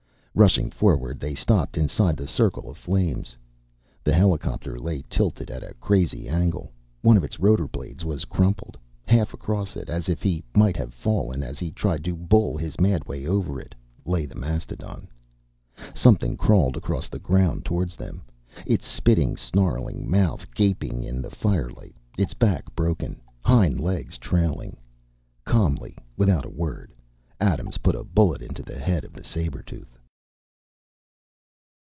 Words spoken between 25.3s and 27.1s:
Calmly, without a word,